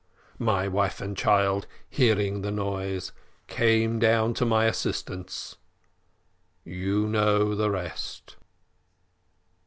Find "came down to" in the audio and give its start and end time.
3.45-4.47